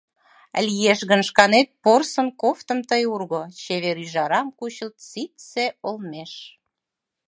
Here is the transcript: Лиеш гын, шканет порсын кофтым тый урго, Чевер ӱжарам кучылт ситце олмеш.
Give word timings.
Лиеш 0.65 0.99
гын, 1.09 1.21
шканет 1.29 1.67
порсын 1.83 2.27
кофтым 2.41 2.79
тый 2.89 3.03
урго, 3.13 3.41
Чевер 3.61 3.97
ӱжарам 4.05 4.47
кучылт 4.59 4.97
ситце 5.09 5.65
олмеш. 5.87 6.31